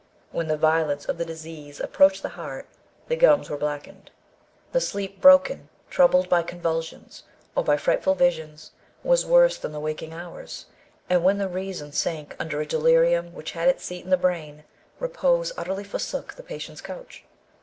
When 0.31 0.47
the 0.47 0.57
violence 0.57 1.05
of 1.05 1.19
the 1.19 1.25
disease 1.25 1.79
approached 1.79 2.23
the 2.23 2.29
heart, 2.29 2.65
the 3.07 3.15
gums 3.15 3.51
were 3.51 3.57
blackened. 3.57 4.09
The 4.71 4.81
sleep, 4.81 5.21
broken, 5.21 5.69
troubled 5.91 6.27
by 6.27 6.41
convulsions, 6.41 7.21
or 7.55 7.63
by 7.63 7.77
frightful 7.77 8.15
visions, 8.15 8.71
was 9.03 9.27
worse 9.27 9.59
than 9.59 9.73
the 9.73 9.79
waking 9.79 10.11
hours; 10.15 10.65
and 11.07 11.23
when 11.23 11.37
the 11.37 11.47
reason 11.47 11.91
sank 11.91 12.35
under 12.39 12.59
a 12.61 12.65
delirium 12.65 13.31
which 13.35 13.51
had 13.51 13.69
its 13.69 13.85
seat 13.85 14.03
in 14.03 14.09
the 14.09 14.17
brain, 14.17 14.63
repose 14.99 15.53
utterly 15.55 15.83
forsook 15.83 16.33
the 16.33 16.41
patient's 16.41 16.81
couch. 16.81 17.23